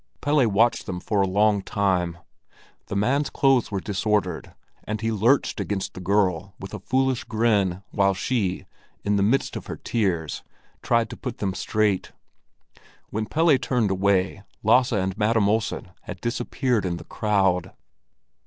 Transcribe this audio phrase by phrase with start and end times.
[0.19, 2.17] Pelle watched them for a long time.
[2.87, 7.83] The man's clothes were disordered, and he lurched against the girl with a foolish grin
[7.91, 8.65] when she,
[9.03, 10.41] in the midst of her tears,
[10.81, 12.13] tried to put them straight.
[13.11, 17.71] When Pelle turned away, Lasse and Madam Olsen had disappeared in the crowd.